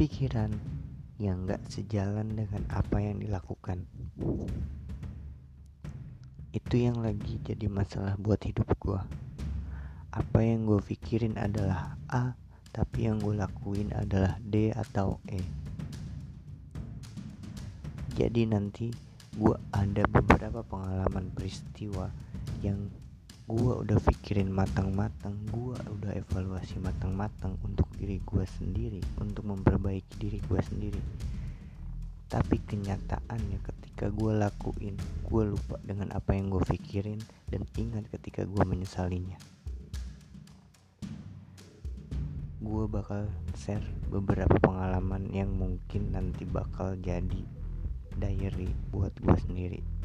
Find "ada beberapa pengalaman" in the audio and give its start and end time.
19.68-21.28